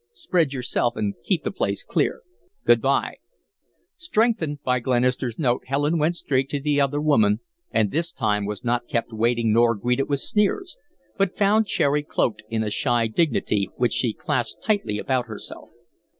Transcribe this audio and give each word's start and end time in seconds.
Spread 0.13 0.51
yourself 0.51 0.95
and 0.95 1.13
keep 1.23 1.43
the 1.43 1.51
place 1.51 1.83
clear. 1.83 2.23
Good 2.65 2.81
bye." 2.81 3.17
Strengthened 3.97 4.63
by 4.63 4.79
Glenister's 4.79 5.37
note, 5.37 5.61
Helen 5.67 5.99
went 5.99 6.15
straight 6.15 6.49
to 6.49 6.59
the 6.59 6.81
other 6.81 6.99
woman 6.99 7.39
and 7.69 7.91
this 7.91 8.11
time 8.11 8.47
was 8.47 8.63
not 8.65 8.87
kept 8.87 9.13
waiting 9.13 9.53
nor 9.53 9.75
greeted 9.75 10.09
with 10.09 10.21
sneers, 10.21 10.75
but 11.19 11.37
found 11.37 11.67
Cherry 11.67 12.01
cloaked 12.01 12.41
in 12.49 12.63
a 12.63 12.71
shy 12.71 13.05
dignity, 13.05 13.69
which 13.75 13.93
she 13.93 14.11
clasped 14.11 14.63
tightly 14.63 14.97
about 14.97 15.27
herself. 15.27 15.69